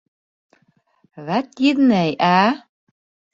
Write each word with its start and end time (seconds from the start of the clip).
Вәт, 1.27 1.53
еҙнәй, 1.67 2.17
ә! 2.31 2.39